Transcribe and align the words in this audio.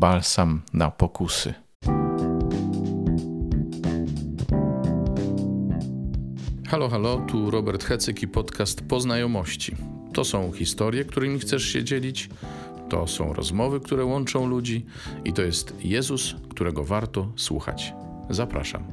balsam 0.00 0.62
na 0.72 0.90
pokusy. 0.90 1.54
Halo, 6.68 6.88
halo, 6.88 7.16
tu 7.28 7.50
Robert 7.50 7.84
Hecyk 7.84 8.22
i 8.22 8.28
podcast 8.28 8.82
Poznajomości. 8.82 9.76
To 10.12 10.24
są 10.24 10.52
historie, 10.52 11.04
którymi 11.04 11.38
chcesz 11.38 11.64
się 11.64 11.84
dzielić, 11.84 12.30
to 12.88 13.06
są 13.06 13.32
rozmowy, 13.32 13.80
które 13.80 14.04
łączą 14.04 14.46
ludzi 14.46 14.86
i 15.24 15.32
to 15.32 15.42
jest 15.42 15.74
Jezus, 15.84 16.34
którego 16.48 16.84
warto 16.84 17.32
słuchać. 17.36 17.94
Zapraszam. 18.30 18.84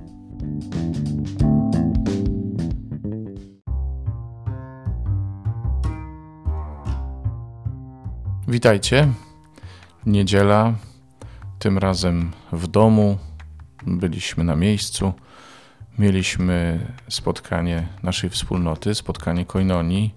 Witajcie. 8.47 9.13
Niedziela, 10.05 10.73
tym 11.59 11.77
razem 11.77 12.31
w 12.51 12.67
domu. 12.67 13.17
Byliśmy 13.87 14.43
na 14.43 14.55
miejscu. 14.55 15.13
Mieliśmy 15.99 16.79
spotkanie 17.09 17.87
naszej 18.03 18.29
wspólnoty, 18.29 18.95
spotkanie 18.95 19.45
koinonii 19.45 20.13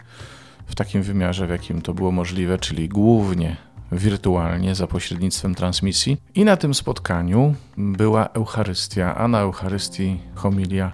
w 0.67 0.75
takim 0.75 1.03
wymiarze, 1.03 1.47
w 1.47 1.51
jakim 1.51 1.83
to 1.83 1.95
było 1.95 2.13
możliwe, 2.13 2.59
czyli 2.59 2.89
głównie 2.89 3.57
wirtualnie 3.93 4.75
za 4.75 4.87
pośrednictwem 4.87 5.55
transmisji. 5.55 6.17
I 6.35 6.45
na 6.45 6.57
tym 6.57 6.75
spotkaniu 6.75 7.55
była 7.77 8.27
Eucharystia, 8.27 9.15
a 9.17 9.29
na 9.29 9.41
Eucharystii 9.41 10.21
homilia, 10.35 10.93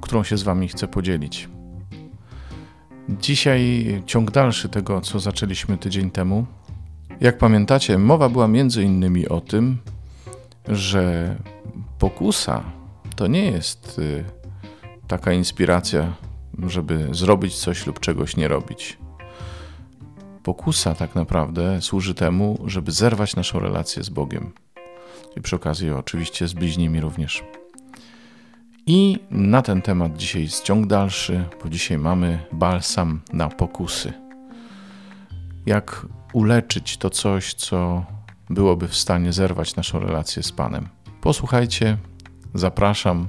którą 0.00 0.24
się 0.24 0.36
z 0.36 0.42
Wami 0.42 0.68
chcę 0.68 0.88
podzielić. 0.88 1.48
Dzisiaj 3.08 3.86
ciąg 4.06 4.30
dalszy 4.30 4.68
tego, 4.68 5.00
co 5.00 5.20
zaczęliśmy 5.20 5.78
tydzień 5.78 6.10
temu. 6.10 6.46
Jak 7.20 7.38
pamiętacie, 7.38 7.98
mowa 7.98 8.28
była 8.28 8.48
między 8.48 8.82
innymi 8.82 9.28
o 9.28 9.40
tym, 9.40 9.78
że 10.68 11.36
pokusa 11.98 12.62
to 13.16 13.26
nie 13.26 13.50
jest 13.50 13.98
y, 13.98 14.24
taka 15.08 15.32
inspiracja, 15.32 16.12
żeby 16.66 17.08
zrobić 17.10 17.54
coś 17.54 17.86
lub 17.86 18.00
czegoś 18.00 18.36
nie 18.36 18.48
robić. 18.48 18.98
Pokusa 20.42 20.94
tak 20.94 21.14
naprawdę 21.14 21.82
służy 21.82 22.14
temu, 22.14 22.58
żeby 22.66 22.92
zerwać 22.92 23.36
naszą 23.36 23.60
relację 23.60 24.02
z 24.02 24.08
Bogiem. 24.08 24.52
I 25.36 25.40
przy 25.40 25.56
okazji 25.56 25.90
oczywiście 25.90 26.48
z 26.48 26.52
bliźnimi 26.52 27.00
również. 27.00 27.44
I 28.86 29.18
na 29.30 29.62
ten 29.62 29.82
temat 29.82 30.16
dzisiaj 30.16 30.42
jest 30.42 30.64
ciąg 30.64 30.86
dalszy, 30.86 31.44
bo 31.62 31.68
dzisiaj 31.68 31.98
mamy 31.98 32.38
balsam 32.52 33.20
na 33.32 33.48
pokusy. 33.48 34.21
Jak 35.66 36.06
uleczyć 36.32 36.96
to 36.96 37.10
coś, 37.10 37.54
co 37.54 38.04
byłoby 38.50 38.88
w 38.88 38.96
stanie 38.96 39.32
zerwać 39.32 39.76
naszą 39.76 39.98
relację 39.98 40.42
z 40.42 40.52
Panem. 40.52 40.88
Posłuchajcie, 41.20 41.96
zapraszam 42.54 43.28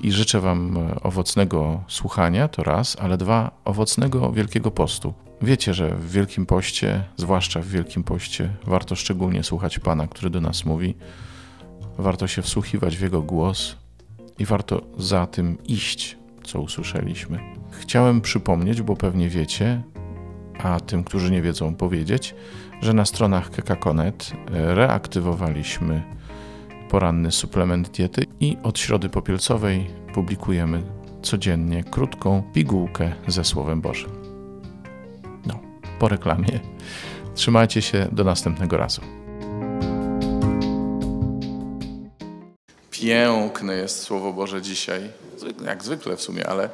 i 0.00 0.12
życzę 0.12 0.40
Wam 0.40 0.78
owocnego 1.02 1.84
słuchania, 1.88 2.48
to 2.48 2.62
raz, 2.62 2.96
ale 3.00 3.16
dwa, 3.16 3.50
owocnego 3.64 4.32
Wielkiego 4.32 4.70
Postu. 4.70 5.14
Wiecie, 5.42 5.74
że 5.74 5.90
w 5.90 6.10
Wielkim 6.10 6.46
Poście, 6.46 7.04
zwłaszcza 7.16 7.60
w 7.60 7.66
Wielkim 7.66 8.04
Poście, 8.04 8.56
warto 8.66 8.96
szczególnie 8.96 9.42
słuchać 9.42 9.78
Pana, 9.78 10.06
który 10.06 10.30
do 10.30 10.40
nas 10.40 10.64
mówi. 10.64 10.94
Warto 11.98 12.26
się 12.26 12.42
wsłuchiwać 12.42 12.96
w 12.96 13.02
Jego 13.02 13.22
głos, 13.22 13.76
i 14.38 14.44
warto 14.44 14.82
za 14.98 15.26
tym 15.26 15.58
iść, 15.64 16.18
co 16.44 16.60
usłyszeliśmy. 16.60 17.38
Chciałem 17.70 18.20
przypomnieć, 18.20 18.82
bo 18.82 18.96
pewnie 18.96 19.28
wiecie, 19.28 19.82
a 20.62 20.80
tym, 20.80 21.04
którzy 21.04 21.30
nie 21.30 21.42
wiedzą, 21.42 21.74
powiedzieć, 21.74 22.34
że 22.82 22.94
na 22.94 23.04
stronach 23.04 23.50
Kekakonet 23.50 24.32
reaktywowaliśmy 24.50 26.02
poranny 26.90 27.32
suplement 27.32 27.88
diety 27.88 28.24
i 28.40 28.56
od 28.62 28.78
środy 28.78 29.08
popielcowej 29.08 29.90
publikujemy 30.14 30.82
codziennie 31.22 31.84
krótką 31.84 32.42
pigułkę 32.54 33.12
ze 33.28 33.44
Słowem 33.44 33.80
Bożym. 33.80 34.10
No, 35.46 35.60
po 35.98 36.08
reklamie. 36.08 36.60
Trzymajcie 37.34 37.82
się 37.82 38.08
do 38.12 38.24
następnego 38.24 38.76
razu. 38.76 39.00
Piękne 42.90 43.74
jest 43.74 44.02
Słowo 44.02 44.32
Boże 44.32 44.62
dzisiaj, 44.62 45.00
jak 45.64 45.84
zwykle 45.84 46.16
w 46.16 46.22
sumie, 46.22 46.46
ale 46.46 46.70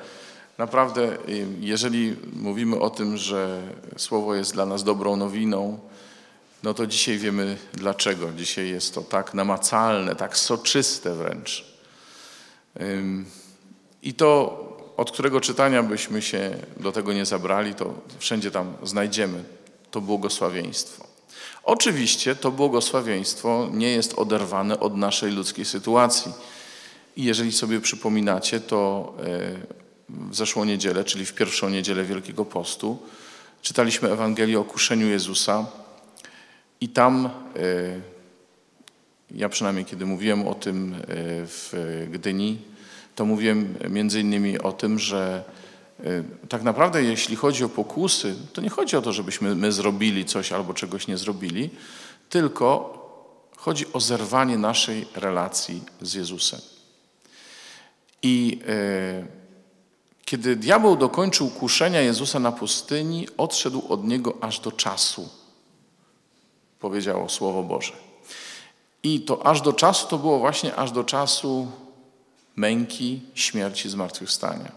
naprawdę, 0.59 1.19
jeżeli 1.61 2.17
mówimy 2.33 2.79
o 2.79 2.91
tym, 2.91 3.17
że 3.17 3.63
Słowo 3.97 4.35
jest 4.35 4.53
dla 4.53 4.67
nas 4.67 4.85
dobrą 4.85 5.17
nowiną, 5.17 5.79
no 6.63 6.75
to 6.75 6.87
dzisiaj 6.87 7.19
wiemy 7.19 7.57
dlaczego. 7.75 8.33
Dzisiaj 8.33 8.69
jest 8.69 8.95
to 8.95 9.01
tak 9.01 9.35
namacalne, 9.35 10.17
tak 10.17 10.37
soczyste 10.37 11.15
wręcz. 11.15 11.65
I 14.03 14.15
to, 14.15 14.59
od 14.97 15.11
którego 15.11 15.41
czytania 15.41 15.83
byśmy 15.83 16.23
się 16.23 16.57
do 16.77 16.93
tego 16.93 17.13
nie 17.13 17.27
zabrali, 17.27 17.75
to 17.75 17.95
wszędzie 18.19 18.51
tam 18.51 18.75
znajdziemy 18.83 19.45
to 19.91 20.01
błogosławieństwo. 20.01 21.07
Oczywiście 21.65 22.35
to 22.35 22.51
błogosławieństwo 22.51 23.69
nie 23.73 23.89
jest 23.89 24.15
oderwane 24.15 24.81
od 24.81 24.97
naszej 24.97 25.33
ludzkiej 25.33 25.65
sytuacji. 25.65 26.33
I 27.17 27.25
jeżeli 27.25 27.53
sobie 27.53 27.81
przypominacie, 27.81 28.61
to 28.61 29.13
e, 29.25 29.82
w 30.09 30.35
zeszłą 30.35 30.65
niedzielę, 30.65 31.05
czyli 31.05 31.27
w 31.27 31.35
pierwszą 31.35 31.71
niedzielę 31.71 32.05
Wielkiego 32.05 32.45
Postu, 32.45 32.99
czytaliśmy 33.63 34.13
Ewangelię 34.13 34.61
o 34.61 34.65
kuszeniu 34.65 35.07
Jezusa 35.09 35.67
i 36.81 36.89
tam, 36.89 37.27
e, 37.27 37.31
ja 39.31 39.49
przynajmniej 39.49 39.85
kiedy 39.85 40.07
mówiłem 40.07 40.49
o 40.49 40.55
tym 40.55 40.95
e, 40.95 40.99
w 41.47 41.73
Gdyni, 42.11 42.59
to 43.17 43.25
mówiłem 43.25 43.75
między 43.91 44.21
innymi 44.21 44.59
o 44.59 44.73
tym, 44.73 44.99
że 44.99 45.45
Y, 46.07 46.25
tak 46.49 46.63
naprawdę, 46.63 47.03
jeśli 47.03 47.37
chodzi 47.37 47.65
o 47.65 47.69
pokusy, 47.69 48.35
to 48.53 48.61
nie 48.61 48.71
chodzi 48.71 48.97
o 48.97 49.03
to, 49.03 49.13
żebyśmy 49.13 49.55
my 49.55 49.73
zrobili 49.73 50.25
coś 50.25 50.53
albo 50.53 50.75
czegoś 50.75 51.07
nie 51.07 51.17
zrobili, 51.17 51.71
tylko 52.31 52.99
chodzi 53.57 53.93
o 53.93 54.01
zerwanie 54.01 54.59
naszej 54.59 55.07
relacji 55.15 55.83
z 56.01 56.15
Jezusem. 56.15 56.61
I 58.23 58.61
e, 58.69 59.42
kiedy 60.33 60.57
diabeł 60.57 60.97
dokończył 60.97 61.51
kuszenia 61.51 62.01
Jezusa 62.01 62.41
na 62.41 62.53
pustyni, 62.53 63.29
odszedł 63.37 63.83
od 63.89 64.05
niego 64.05 64.35
aż 64.41 64.61
do 64.61 64.73
czasu, 64.73 65.29
powiedziało 66.81 67.29
Słowo 67.29 67.63
Boże. 67.63 67.93
I 69.03 69.21
to 69.21 69.47
aż 69.47 69.61
do 69.61 69.73
czasu 69.73 70.09
to 70.09 70.19
było 70.19 70.39
właśnie 70.39 70.75
aż 70.75 70.91
do 70.91 71.05
czasu 71.05 71.69
męki, 72.57 73.21
śmierci, 73.35 73.89
zmartwychwstania. 73.89 74.73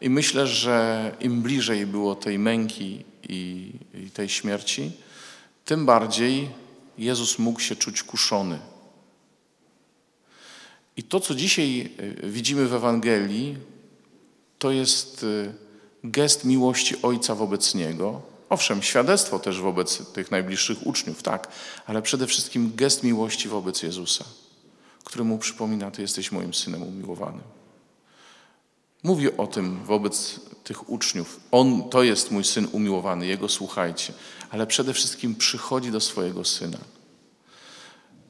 I 0.00 0.10
myślę, 0.10 0.46
że 0.46 1.10
im 1.20 1.42
bliżej 1.42 1.86
było 1.86 2.14
tej 2.14 2.38
męki 2.38 3.04
i, 3.28 3.72
i 3.94 4.10
tej 4.10 4.28
śmierci, 4.28 4.92
tym 5.64 5.86
bardziej 5.86 6.50
Jezus 6.98 7.38
mógł 7.38 7.60
się 7.60 7.76
czuć 7.76 8.02
kuszony. 8.02 8.58
I 10.96 11.02
to, 11.02 11.20
co 11.20 11.34
dzisiaj 11.34 11.90
e, 12.22 12.26
widzimy 12.26 12.66
w 12.66 12.74
Ewangelii, 12.74 13.72
to 14.62 14.70
jest 14.70 15.24
e, 15.24 15.52
gest 16.04 16.44
miłości 16.44 17.02
Ojca 17.02 17.34
wobec 17.34 17.74
Niego. 17.74 18.22
Owszem, 18.48 18.82
świadectwo 18.82 19.38
też 19.38 19.60
wobec 19.60 20.12
tych 20.12 20.30
najbliższych 20.30 20.86
uczniów, 20.86 21.22
tak, 21.22 21.48
ale 21.86 22.02
przede 22.02 22.26
wszystkim 22.26 22.72
gest 22.74 23.02
miłości 23.02 23.48
wobec 23.48 23.82
Jezusa, 23.82 24.24
który 25.04 25.24
mu 25.24 25.38
przypomina: 25.38 25.90
Ty 25.90 26.02
jesteś 26.02 26.32
moim 26.32 26.54
synem 26.54 26.82
umiłowanym. 26.82 27.42
Mówi 29.02 29.36
o 29.36 29.46
tym 29.46 29.84
wobec 29.84 30.40
tych 30.64 30.90
uczniów. 30.90 31.40
On 31.50 31.90
to 31.90 32.02
jest 32.02 32.30
mój 32.30 32.44
syn 32.44 32.68
umiłowany, 32.72 33.26
jego 33.26 33.48
słuchajcie. 33.48 34.12
Ale 34.50 34.66
przede 34.66 34.94
wszystkim 34.94 35.34
przychodzi 35.34 35.90
do 35.90 36.00
swojego 36.00 36.44
syna. 36.44 36.78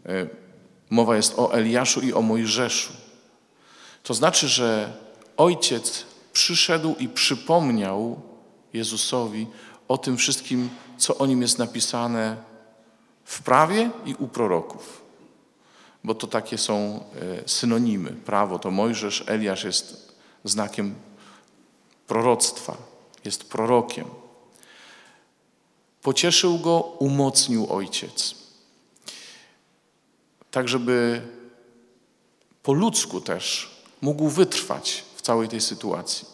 E, 0.07 0.27
mowa 0.91 1.17
jest 1.17 1.39
o 1.39 1.55
Eliaszu 1.55 2.01
i 2.01 2.13
o 2.13 2.23
Mojżeszu. 2.23 2.93
To 4.03 4.15
znaczy, 4.15 4.49
że 4.49 4.93
ojciec 5.37 6.12
przyszedł 6.33 6.95
i 6.99 7.09
przypomniał 7.09 8.21
Jezusowi 8.73 9.47
o 9.89 9.99
tym 9.99 10.17
wszystkim, 10.17 10.71
co 10.99 11.19
o 11.19 11.27
nim 11.27 11.43
jest 11.43 11.59
napisane 11.59 12.37
w 13.25 13.43
prawie 13.43 13.91
i 14.07 14.15
u 14.15 14.29
proroków. 14.29 15.03
Bo 16.05 16.15
to 16.15 16.27
takie 16.27 16.59
są 16.59 17.05
e, 17.45 17.49
synonimy. 17.49 18.11
Prawo 18.11 18.59
to 18.59 18.71
Mojżesz, 18.71 19.25
Eliasz 19.27 19.65
jest 19.65 20.15
znakiem 20.45 20.95
proroctwa, 22.07 22.77
jest 23.25 23.45
prorokiem. 23.45 24.07
Pocieszył 26.03 26.59
go, 26.59 26.81
umocnił 26.81 27.73
ojciec. 27.73 28.35
Tak, 30.51 30.69
żeby 30.69 31.23
po 32.63 32.73
ludzku 32.73 33.21
też 33.21 33.71
mógł 34.01 34.29
wytrwać 34.29 35.05
w 35.23 35.25
całej 35.25 35.49
tej 35.49 35.61
sytuacji. 35.61 36.27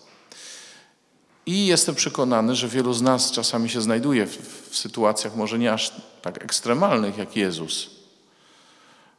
I 1.47 1.67
jestem 1.67 1.95
przekonany, 1.95 2.55
że 2.55 2.69
wielu 2.69 2.93
z 2.93 3.03
nas 3.03 3.31
czasami 3.31 3.71
się 3.71 3.81
znajduje 3.81 4.27
w, 4.27 4.71
w 4.71 4.77
sytuacjach 4.77 5.37
może 5.37 5.59
nie 5.59 5.73
aż 5.73 5.93
tak 6.23 6.45
ekstremalnych 6.45 7.19
jak 7.19 7.37
Jezus. 7.37 7.91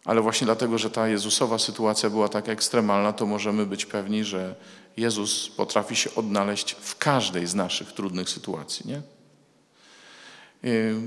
Ale 0.06 0.21
właśnie 0.21 0.45
dlatego, 0.45 0.77
że 0.77 0.89
ta 0.89 1.07
Jezusowa 1.07 1.60
sytuacja 1.60 2.10
była 2.10 2.30
tak 2.30 2.50
ekstremalna, 2.50 3.13
to 3.13 3.25
możemy 3.25 3.66
być 3.66 3.86
pewni, 3.86 4.24
że 4.24 4.56
Jezus 4.98 5.50
potrafi 5.50 5.95
się 5.95 6.16
odnaleźć 6.16 6.71
w 6.71 6.98
każdej 6.98 7.48
z 7.48 7.56
naszych 7.56 7.94
trudnych 7.94 8.30
sytuacji. 8.30 8.86
Nie? 8.88 9.01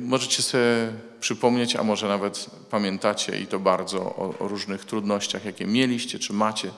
Możecie 0.01 0.43
sobie 0.43 0.93
przypomnieć, 1.21 1.77
a 1.77 1.83
może 1.83 2.09
nawet 2.09 2.47
pamiętacie 2.71 3.41
i 3.41 3.47
to 3.47 3.59
bardzo 3.59 4.01
o, 4.01 4.35
o 4.39 4.49
różnych 4.49 4.85
trudnościach, 4.85 5.45
jakie 5.45 5.67
mieliście 5.67 6.19
czy 6.19 6.33
macie 6.33 6.71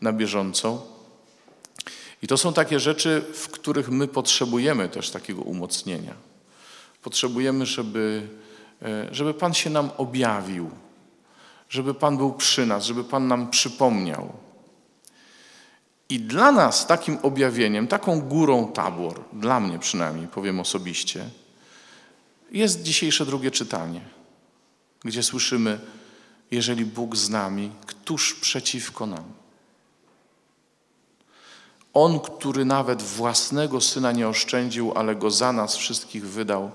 na 0.00 0.12
bieżąco. 0.12 0.95
I 2.22 2.26
to 2.26 2.36
są 2.36 2.52
takie 2.52 2.80
rzeczy, 2.80 3.24
w 3.32 3.48
których 3.48 3.90
my 3.90 4.08
potrzebujemy 4.08 4.88
też 4.88 5.10
takiego 5.10 5.42
umocnienia. 5.42 6.14
Potrzebujemy, 7.02 7.66
żeby, 7.66 8.28
e, 8.82 9.08
żeby 9.14 9.34
Pan 9.34 9.54
się 9.54 9.70
nam 9.70 9.90
objawił, 9.96 10.70
żeby 11.68 11.94
Pan 11.94 12.16
był 12.16 12.32
przy 12.32 12.66
nas, 12.66 12.84
żeby 12.84 13.04
Pan 13.04 13.28
nam 13.28 13.50
przypomniał. 13.50 14.32
I 16.08 16.20
dla 16.20 16.52
nas 16.52 16.86
takim 16.86 17.18
objawieniem, 17.22 17.88
taką 17.88 18.20
górą 18.20 18.72
tabor, 18.72 19.20
dla 19.32 19.60
mnie 19.60 19.78
przynajmniej, 19.78 20.28
powiem 20.28 20.60
osobiście, 20.60 21.30
jest 22.50 22.82
dzisiejsze 22.82 23.26
drugie 23.26 23.50
czytanie, 23.50 24.00
gdzie 25.04 25.22
słyszymy, 25.22 25.78
jeżeli 26.50 26.84
Bóg 26.84 27.16
z 27.16 27.30
nami, 27.30 27.72
któż 27.86 28.34
przeciwko 28.34 29.06
nam? 29.06 29.24
On, 31.96 32.20
który 32.20 32.64
nawet 32.64 33.02
własnego 33.02 33.80
syna 33.80 34.12
nie 34.12 34.28
oszczędził, 34.28 34.92
ale 34.94 35.14
go 35.14 35.30
za 35.30 35.52
nas 35.52 35.76
wszystkich 35.76 36.28
wydał, 36.28 36.70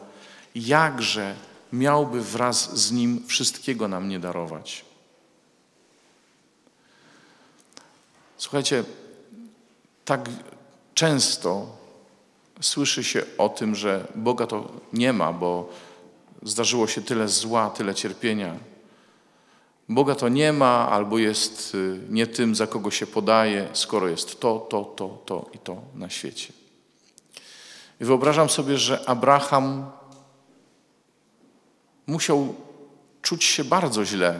jakże 0.56 1.36
miałby 1.74 2.22
wraz 2.22 2.78
z 2.80 2.92
nim 2.92 3.28
wszystkiego 3.28 3.88
nam 3.88 4.10
nie 4.10 4.20
darować? 4.20 4.86
Słuchajcie, 8.38 8.84
tak 10.06 10.30
często 10.94 11.78
słyszy 12.62 13.04
się 13.04 13.24
o 13.38 13.50
tym, 13.50 13.76
że 13.76 14.08
Boga 14.16 14.48
to 14.48 14.72
nie 14.94 15.14
ma, 15.14 15.34
bo 15.34 15.70
zdarzyło 16.44 16.88
się 16.88 17.02
tyle 17.02 17.28
zła, 17.28 17.70
tyle 17.70 17.96
cierpienia. 17.96 18.56
Boga 19.92 20.16
to 20.16 20.30
nie 20.30 20.54
ma, 20.54 20.90
albo 20.90 21.18
jest 21.18 21.76
y, 21.76 22.00
nie 22.10 22.28
tym, 22.28 22.56
za 22.56 22.68
kogo 22.68 22.92
się 22.92 23.08
podaje, 23.08 23.70
skoro 23.74 24.08
jest 24.08 24.40
to, 24.40 24.60
to, 24.60 24.86
to, 24.86 25.24
to 25.26 25.50
i 25.54 25.60
to 25.60 25.82
na 25.96 26.10
świecie. 26.10 26.54
I 28.02 28.06
wyobrażam 28.06 28.50
sobie, 28.50 28.78
że 28.78 29.10
Abraham 29.10 29.92
musiał 32.08 32.56
czuć 33.22 33.44
się 33.44 33.64
bardzo 33.64 34.06
źle 34.06 34.40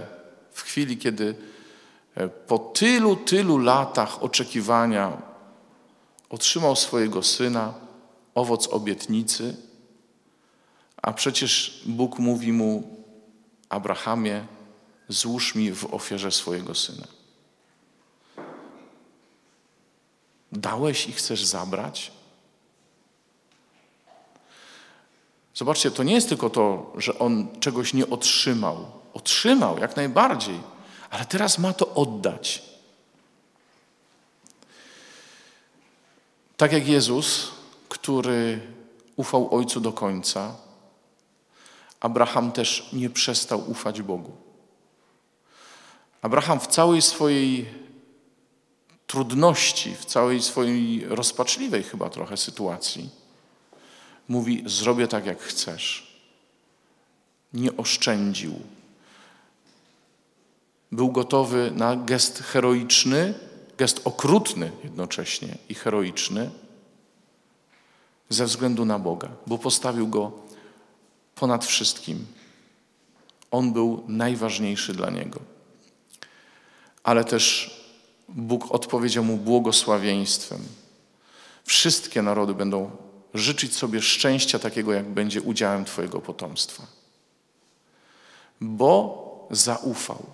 w 0.52 0.62
chwili, 0.62 0.98
kiedy 0.98 1.36
e, 2.16 2.28
po 2.28 2.60
tylu, 2.60 3.16
tylu 3.16 3.58
latach 3.58 4.24
oczekiwania 4.24 5.22
otrzymał 6.30 6.76
swojego 6.76 7.24
syna, 7.24 7.74
owoc 8.36 8.68
obietnicy, 8.68 9.56
a 11.02 11.14
przecież 11.14 11.84
Bóg 11.86 12.20
mówi 12.20 12.54
mu, 12.54 12.98
Abrahamie, 13.70 14.46
złóż 15.12 15.56
mi 15.56 15.72
w 15.72 15.94
ofierze 15.94 16.32
swojego 16.32 16.76
syna. 16.76 17.08
Dałeś 20.52 21.08
i 21.08 21.12
chcesz 21.12 21.46
zabrać? 21.46 22.12
Zobaczcie, 25.54 25.92
to 25.92 26.04
nie 26.04 26.14
jest 26.14 26.30
tylko 26.30 26.50
to, 26.50 26.94
że 26.98 27.20
on 27.20 27.48
czegoś 27.60 27.94
nie 27.94 28.10
otrzymał. 28.10 28.86
Otrzymał 29.14 29.78
jak 29.78 29.96
najbardziej, 29.96 30.60
ale 31.10 31.26
teraz 31.26 31.58
ma 31.58 31.74
to 31.74 31.94
oddać. 31.94 32.64
Tak 36.58 36.72
jak 36.72 36.88
Jezus, 36.88 37.52
który 37.90 38.62
ufał 39.16 39.56
Ojcu 39.56 39.80
do 39.80 39.94
końca, 39.94 40.56
Abraham 42.00 42.52
też 42.52 42.90
nie 42.94 43.10
przestał 43.10 43.72
ufać 43.72 44.02
Bogu. 44.02 44.51
Abraham 46.22 46.60
w 46.60 46.68
całej 46.68 47.02
swojej 47.02 47.70
trudności, 49.08 49.96
w 49.96 50.06
całej 50.06 50.42
swojej 50.42 51.06
rozpaczliwej 51.06 51.84
chyba 51.84 52.10
trochę 52.10 52.38
sytuacji, 52.38 53.10
mówi: 54.28 54.64
Zrobię 54.66 55.08
tak, 55.08 55.26
jak 55.26 55.42
chcesz. 55.42 56.12
Nie 57.54 57.78
oszczędził. 57.78 58.60
Był 60.92 61.12
gotowy 61.12 61.72
na 61.76 61.96
gest 61.96 62.44
heroiczny, 62.44 63.34
gest 63.78 64.02
okrutny 64.04 64.72
jednocześnie 64.84 65.58
i 65.70 65.76
heroiczny, 65.76 66.50
ze 68.30 68.46
względu 68.46 68.86
na 68.86 69.00
Boga, 69.00 69.30
bo 69.48 69.58
postawił 69.58 70.08
go 70.08 70.32
ponad 71.36 71.66
wszystkim. 71.66 72.26
On 73.52 73.74
był 73.74 74.04
najważniejszy 74.08 74.94
dla 74.94 75.10
niego. 75.10 75.51
Ale 77.04 77.24
też 77.24 77.76
Bóg 78.30 78.72
odpowiedział 78.72 79.24
mu 79.24 79.38
błogosławieństwem. 79.38 80.60
Wszystkie 81.64 82.22
narody 82.22 82.54
będą 82.54 82.92
życzyć 83.34 83.76
sobie 83.76 84.02
szczęścia 84.02 84.60
takiego, 84.60 84.94
jak 84.94 85.10
będzie 85.10 85.42
udziałem 85.42 85.86
Twojego 85.86 86.22
potomstwa. 86.22 86.84
Bo 88.62 89.48
zaufał. 89.52 90.26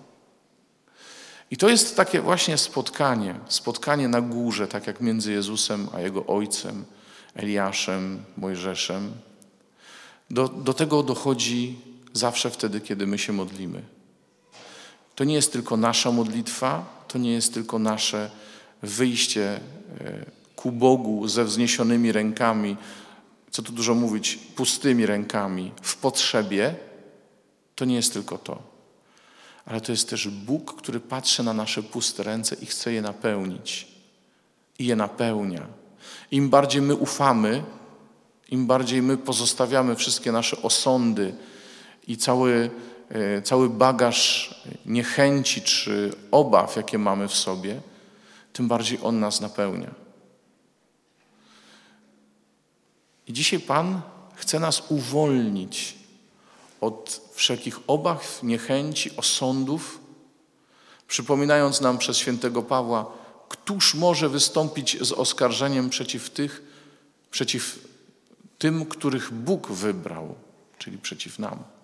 I 1.50 1.56
to 1.56 1.68
jest 1.68 1.96
takie 1.96 2.20
właśnie 2.20 2.58
spotkanie, 2.58 3.34
spotkanie 3.48 4.08
na 4.08 4.20
górze, 4.20 4.68
tak 4.68 4.86
jak 4.86 5.00
między 5.00 5.32
Jezusem 5.32 5.88
a 5.94 6.00
Jego 6.00 6.26
Ojcem, 6.26 6.84
Eliaszem, 7.34 8.24
Mojżeszem. 8.36 9.12
Do, 10.30 10.48
do 10.48 10.74
tego 10.74 11.02
dochodzi 11.02 11.78
zawsze 12.12 12.50
wtedy, 12.50 12.80
kiedy 12.80 13.06
my 13.06 13.18
się 13.18 13.32
modlimy. 13.32 13.82
To 15.18 15.24
nie 15.24 15.34
jest 15.34 15.52
tylko 15.52 15.76
nasza 15.76 16.12
modlitwa, 16.12 17.02
to 17.08 17.18
nie 17.18 17.32
jest 17.32 17.54
tylko 17.54 17.78
nasze 17.78 18.30
wyjście 18.82 19.60
e, 20.00 20.24
ku 20.56 20.72
Bogu 20.72 21.28
ze 21.28 21.44
wzniesionymi 21.44 22.12
rękami, 22.12 22.76
co 23.50 23.62
tu 23.62 23.72
dużo 23.72 23.94
mówić, 23.94 24.38
pustymi 24.56 25.06
rękami, 25.06 25.72
w 25.82 25.96
potrzebie. 25.96 26.74
To 27.74 27.84
nie 27.84 27.94
jest 27.94 28.12
tylko 28.12 28.38
to. 28.38 28.62
Ale 29.66 29.80
to 29.80 29.92
jest 29.92 30.10
też 30.10 30.28
Bóg, 30.28 30.74
który 30.74 31.00
patrzy 31.00 31.42
na 31.42 31.52
nasze 31.52 31.82
puste 31.82 32.22
ręce 32.22 32.56
i 32.62 32.66
chce 32.66 32.92
je 32.92 33.02
napełnić. 33.02 33.88
I 34.78 34.86
je 34.86 34.96
napełnia. 34.96 35.66
Im 36.30 36.50
bardziej 36.50 36.82
my 36.82 36.94
ufamy, 36.94 37.62
im 38.50 38.66
bardziej 38.66 39.02
my 39.02 39.16
pozostawiamy 39.16 39.96
wszystkie 39.96 40.32
nasze 40.32 40.62
osądy 40.62 41.34
i 42.06 42.16
cały, 42.16 42.70
cały 43.44 43.68
bagaż 43.70 44.50
niechęci 44.86 45.62
czy 45.62 46.12
obaw, 46.30 46.76
jakie 46.76 46.98
mamy 46.98 47.28
w 47.28 47.34
sobie, 47.34 47.80
tym 48.52 48.68
bardziej 48.68 48.98
On 49.02 49.20
nas 49.20 49.40
napełnia. 49.40 49.90
I 53.26 53.32
dzisiaj 53.32 53.60
Pan 53.60 54.00
chce 54.34 54.60
nas 54.60 54.82
uwolnić 54.88 55.94
od 56.80 57.30
wszelkich 57.32 57.78
obaw, 57.86 58.42
niechęci, 58.42 59.16
osądów, 59.16 60.00
przypominając 61.08 61.80
nam 61.80 61.98
przez 61.98 62.16
świętego 62.16 62.62
Pawła, 62.62 63.06
któż 63.48 63.94
może 63.94 64.28
wystąpić 64.28 64.98
z 65.00 65.12
oskarżeniem 65.12 65.90
przeciw 65.90 66.30
tych, 66.30 66.62
przeciw 67.30 67.78
tym, 68.58 68.86
których 68.86 69.32
Bóg 69.32 69.72
wybrał, 69.72 70.34
czyli 70.78 70.98
przeciw 70.98 71.38
nam? 71.38 71.77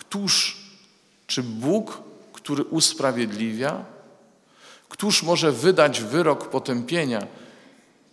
Któż, 0.00 0.56
czy 1.26 1.42
Bóg, 1.42 2.02
który 2.32 2.64
usprawiedliwia, 2.64 3.84
któż 4.88 5.22
może 5.22 5.52
wydać 5.52 6.00
wyrok 6.00 6.50
potępienia, 6.50 7.26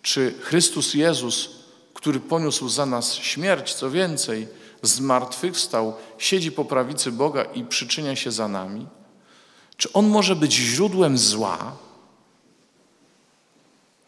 czy 0.01 0.34
Chrystus 0.41 0.94
Jezus, 0.94 1.50
który 1.94 2.20
poniósł 2.20 2.70
za 2.70 2.86
nas 2.86 3.13
śmierć, 3.13 3.74
co 3.74 3.91
więcej, 3.91 4.48
zmartwychwstał, 4.82 5.96
siedzi 6.17 6.51
po 6.51 6.65
prawicy 6.65 7.12
Boga 7.12 7.44
i 7.44 7.63
przyczynia 7.63 8.15
się 8.15 8.32
za 8.32 8.48
nami? 8.48 8.88
Czy 9.77 9.94
On 9.94 10.08
może 10.08 10.36
być 10.36 10.53
źródłem 10.53 11.17
zła? 11.17 11.75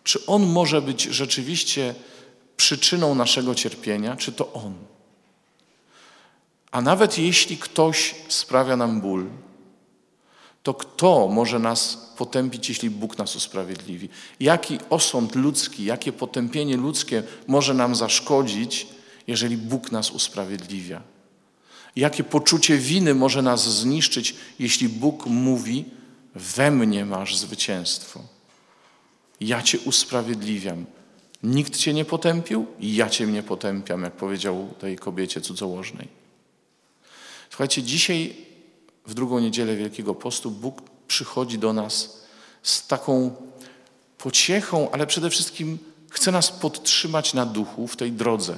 Czy 0.04 0.26
On 0.26 0.46
może 0.46 0.82
być 0.82 1.04
rzeczywiście 1.04 1.96
przyczyną 2.58 3.16
naszego 3.16 3.56
cierpienia? 3.56 4.16
Czy 4.16 4.32
to 4.32 4.54
On? 4.54 4.74
A 6.72 6.82
nawet 6.82 7.18
jeśli 7.18 7.58
ktoś 7.58 8.16
sprawia 8.28 8.78
nam 8.78 9.02
ból, 9.02 9.26
to 10.64 10.74
kto 10.74 11.28
może 11.28 11.60
nas 11.60 12.14
potępić, 12.18 12.70
jeśli 12.70 12.90
Bóg 12.90 13.18
nas 13.18 13.36
usprawiedliwi? 13.36 14.10
Jaki 14.40 14.78
osąd 14.90 15.36
ludzki, 15.36 15.86
jakie 15.86 16.14
potępienie 16.14 16.78
ludzkie 16.78 17.24
może 17.48 17.74
nam 17.74 17.96
zaszkodzić, 17.96 18.88
jeżeli 19.28 19.58
Bóg 19.58 19.92
nas 19.92 20.12
usprawiedliwia? 20.12 21.02
Jakie 21.96 22.24
poczucie 22.24 22.78
winy 22.78 23.16
może 23.16 23.42
nas 23.42 23.80
zniszczyć, 23.80 24.36
jeśli 24.60 24.90
Bóg 24.90 25.26
mówi: 25.26 25.86
We 26.36 26.72
mnie 26.72 27.06
masz 27.06 27.38
zwycięstwo? 27.38 28.20
Ja 29.42 29.62
Cię 29.62 29.80
usprawiedliwiam. 29.80 30.86
Nikt 31.44 31.78
Cię 31.78 31.94
nie 31.94 32.06
potępił, 32.06 32.66
ja 32.80 33.10
Cię 33.10 33.28
nie 33.28 33.44
potępiam, 33.44 34.04
jak 34.04 34.14
powiedział 34.14 34.74
tej 34.80 34.98
kobiecie 34.98 35.42
cudzołożnej. 35.42 36.19
Słuchajcie, 37.60 37.84
dzisiaj, 37.84 38.36
w 39.06 39.14
drugą 39.14 39.40
niedzielę 39.40 39.76
Wielkiego 39.76 40.16
Postu, 40.16 40.52
Bóg 40.52 40.82
przychodzi 41.08 41.58
do 41.58 41.74
nas 41.74 42.22
z 42.64 42.88
taką 42.88 43.36
pociechą, 44.18 44.92
ale 44.92 45.08
przede 45.08 45.30
wszystkim 45.30 45.78
chce 46.10 46.32
nas 46.32 46.52
podtrzymać 46.52 47.34
na 47.34 47.46
duchu 47.46 47.88
w 47.88 47.96
tej 47.96 48.12
drodze, 48.12 48.56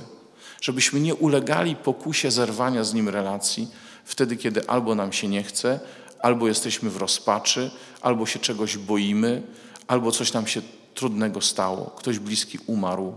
żebyśmy 0.62 1.00
nie 1.00 1.16
ulegali 1.16 1.76
pokusie 1.76 2.32
zerwania 2.32 2.84
z 2.84 2.94
Nim 2.94 3.10
relacji 3.10 3.68
wtedy, 4.06 4.38
kiedy 4.38 4.68
albo 4.68 4.96
nam 4.96 5.14
się 5.14 5.28
nie 5.28 5.44
chce, 5.44 5.80
albo 6.20 6.48
jesteśmy 6.48 6.90
w 6.90 6.98
rozpaczy, 6.98 7.72
albo 8.02 8.26
się 8.26 8.40
czegoś 8.40 8.78
boimy, 8.78 9.42
albo 9.88 10.12
coś 10.12 10.34
nam 10.34 10.48
się 10.48 10.62
trudnego 10.94 11.42
stało, 11.42 11.86
ktoś 11.98 12.20
bliski 12.20 12.60
umarł, 12.68 13.14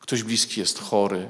ktoś 0.00 0.22
bliski 0.22 0.60
jest 0.60 0.78
chory, 0.78 1.28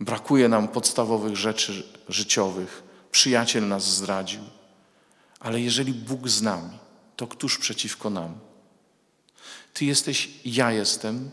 brakuje 0.00 0.48
nam 0.48 0.68
podstawowych 0.68 1.36
rzeczy 1.36 1.82
życiowych, 2.08 2.82
przyjaciel 3.10 3.68
nas 3.68 3.96
zdradził. 3.96 4.42
Ale 5.40 5.60
jeżeli 5.60 5.94
Bóg 5.94 6.28
z 6.28 6.42
nami, 6.42 6.78
to 7.16 7.26
któż 7.26 7.58
przeciwko 7.58 8.10
nam? 8.10 8.38
Ty 9.74 9.84
jesteś, 9.84 10.30
ja 10.44 10.72
jestem, 10.72 11.30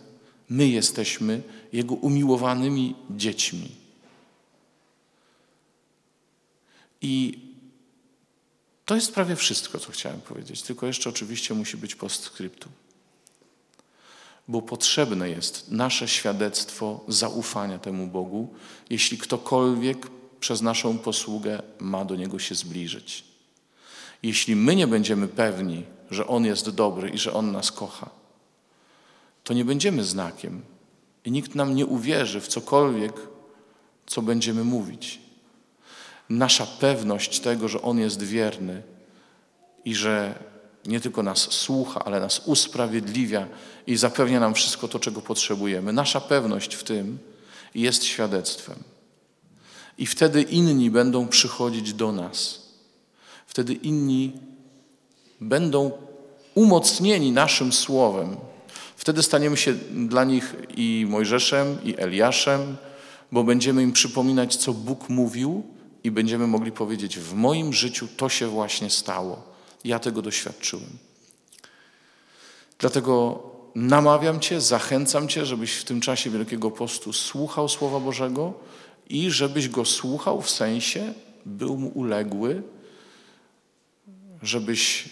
my 0.50 0.68
jesteśmy 0.68 1.42
Jego 1.74 1.96
umiłowanymi 1.96 2.96
dziećmi. 3.10 3.72
I 7.02 7.40
to 8.86 8.96
jest 8.96 9.14
prawie 9.14 9.36
wszystko, 9.36 9.80
co 9.80 9.92
chciałem 9.92 10.22
powiedzieć, 10.22 10.62
tylko 10.62 10.88
jeszcze 10.88 11.10
oczywiście 11.10 11.54
musi 11.54 11.78
być 11.78 11.96
postscriptum. 11.96 12.72
Bo 14.50 14.62
potrzebne 14.62 15.30
jest 15.30 15.72
nasze 15.72 16.08
świadectwo 16.08 17.00
zaufania 17.08 17.80
temu 17.80 18.08
Bogu, 18.08 18.54
jeśli 18.90 19.18
ktokolwiek 19.18 20.08
przez 20.40 20.62
naszą 20.62 20.98
posługę 20.98 21.62
ma 21.80 22.06
do 22.06 22.16
Niego 22.16 22.40
się 22.40 22.56
zbliżyć. 22.56 23.24
Jeśli 24.24 24.56
my 24.56 24.76
nie 24.76 24.88
będziemy 24.88 25.28
pewni, 25.28 25.84
że 26.12 26.28
On 26.28 26.46
jest 26.46 26.70
dobry 26.70 27.10
i 27.10 27.18
że 27.18 27.34
On 27.34 27.52
nas 27.52 27.72
kocha, 27.72 28.10
to 29.44 29.54
nie 29.54 29.66
będziemy 29.66 30.04
znakiem 30.04 30.62
i 31.26 31.32
nikt 31.32 31.56
nam 31.56 31.76
nie 31.76 31.86
uwierzy 31.86 32.42
w 32.42 32.48
cokolwiek, 32.48 33.14
co 34.06 34.22
będziemy 34.22 34.64
mówić 34.64 35.20
nasza 36.30 36.66
pewność 36.66 37.40
tego, 37.40 37.68
że 37.68 37.82
On 37.82 38.00
jest 38.00 38.24
wierny 38.24 38.84
i 39.86 39.96
że 39.96 40.44
nie 40.86 41.00
tylko 41.00 41.24
nas 41.24 41.38
słucha, 41.40 42.04
ale 42.06 42.20
nas 42.20 42.42
usprawiedliwia 42.46 43.48
i 43.88 43.98
zapewnia 43.98 44.40
nam 44.40 44.54
wszystko 44.54 44.88
to, 44.88 45.00
czego 45.00 45.22
potrzebujemy. 45.22 45.94
Nasza 45.94 46.22
pewność 46.22 46.76
w 46.76 46.84
tym 46.84 47.18
jest 47.76 48.04
świadectwem. 48.04 48.76
I 49.98 50.06
wtedy 50.06 50.42
inni 50.42 50.92
będą 50.92 51.28
przychodzić 51.28 51.94
do 51.94 52.12
nas. 52.12 52.62
Wtedy 53.48 53.74
inni 53.74 54.34
będą 55.42 55.92
umocnieni 56.56 57.32
naszym 57.32 57.74
słowem. 57.74 58.38
Wtedy 58.96 59.24
staniemy 59.24 59.58
się 59.58 59.74
dla 60.08 60.24
nich 60.24 60.56
i 60.78 61.06
Mojżeszem, 61.10 61.78
i 61.84 61.96
Eliaszem, 61.98 62.78
bo 63.32 63.44
będziemy 63.44 63.84
im 63.84 63.92
przypominać, 63.92 64.56
co 64.56 64.74
Bóg 64.74 65.10
mówił, 65.10 65.64
i 66.04 66.12
będziemy 66.12 66.48
mogli 66.48 66.72
powiedzieć: 66.72 67.20
W 67.20 67.34
moim 67.34 67.74
życiu 67.74 68.08
to 68.18 68.30
się 68.30 68.48
właśnie 68.48 68.90
stało. 68.90 69.49
Ja 69.84 70.00
tego 70.00 70.22
doświadczyłem. 70.22 70.98
Dlatego 72.80 73.44
namawiam 73.76 74.40
Cię, 74.40 74.62
zachęcam 74.62 75.28
Cię, 75.28 75.46
żebyś 75.46 75.74
w 75.74 75.84
tym 75.84 76.02
czasie 76.02 76.30
Wielkiego 76.30 76.72
Postu 76.72 77.14
słuchał 77.14 77.70
Słowa 77.70 78.00
Bożego 78.00 78.54
i 79.10 79.32
żebyś 79.32 79.70
go 79.70 79.86
słuchał 79.86 80.42
w 80.42 80.50
sensie, 80.50 81.14
był 81.46 81.78
mu 81.78 81.88
uległy, 81.88 82.64
żebyś 84.42 85.06
e, 85.06 85.10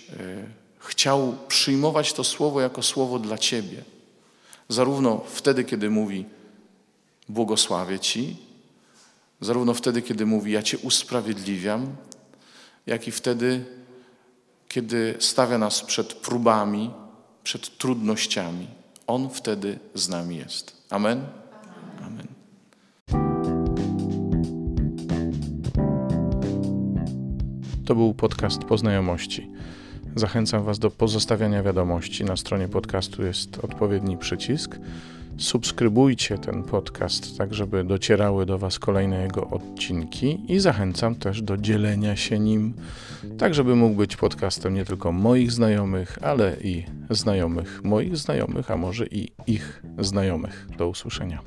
chciał 0.80 1.38
przyjmować 1.48 2.14
to 2.14 2.24
Słowo 2.24 2.62
jako 2.62 2.84
Słowo 2.84 3.20
dla 3.20 3.38
Ciebie. 3.38 3.84
Zarówno 4.70 5.24
wtedy, 5.28 5.64
kiedy 5.64 5.90
mówi 5.90 6.26
błogosławię 7.30 8.00
Ci, 8.00 8.48
Zarówno 9.42 9.74
wtedy, 9.74 10.02
kiedy 10.02 10.26
mówi: 10.26 10.52
Ja 10.52 10.64
Cię 10.64 10.78
usprawiedliwiam, 10.78 11.96
jak 12.86 13.08
i 13.08 13.12
wtedy, 13.12 13.66
kiedy 14.68 15.16
stawia 15.20 15.58
nas 15.58 15.82
przed 15.84 16.14
próbami, 16.14 16.92
przed 17.44 17.78
trudnościami. 17.78 18.68
On 19.08 19.30
wtedy 19.30 19.80
z 19.94 20.10
nami 20.10 20.38
jest. 20.38 20.86
Amen? 20.90 21.22
Amen. 22.02 22.28
To 27.86 27.96
był 27.96 28.14
podcast 28.14 28.64
Poznajomości. 28.64 29.50
Zachęcam 30.16 30.64
Was 30.64 30.80
do 30.80 30.92
pozostawiania 30.92 31.64
wiadomości. 31.64 32.26
Na 32.26 32.38
stronie 32.38 32.68
podcastu 32.68 33.24
jest 33.24 33.60
odpowiedni 33.64 34.18
przycisk 34.18 34.80
subskrybujcie 35.38 36.38
ten 36.38 36.64
podcast, 36.64 37.38
tak 37.38 37.54
żeby 37.54 37.84
docierały 37.84 38.46
do 38.46 38.58
Was 38.58 38.80
kolejne 38.80 39.24
jego 39.24 39.50
odcinki 39.50 40.40
i 40.48 40.60
zachęcam 40.60 41.16
też 41.16 41.42
do 41.42 41.58
dzielenia 41.58 42.16
się 42.16 42.40
nim, 42.40 42.74
tak 43.38 43.54
żeby 43.54 43.76
mógł 43.76 43.96
być 43.96 44.16
podcastem 44.16 44.74
nie 44.74 44.86
tylko 44.86 45.12
moich 45.12 45.52
znajomych, 45.52 46.20
ale 46.22 46.56
i 46.64 46.86
znajomych 47.10 47.84
moich 47.84 48.18
znajomych, 48.18 48.72
a 48.72 48.78
może 48.78 49.06
i 49.06 49.32
ich 49.48 49.84
znajomych. 50.00 50.68
Do 50.78 50.88
usłyszenia. 50.88 51.42